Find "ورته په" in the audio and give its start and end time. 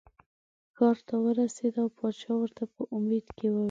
2.37-2.81